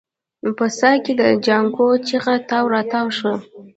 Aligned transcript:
په 0.57 0.65
څاه 0.77 0.97
کې 1.03 1.13
د 1.21 1.23
جانکو 1.45 1.85
چيغه 2.07 2.35
تاو 2.49 2.65
راتاو 2.73 3.07
شوه. 3.17 3.33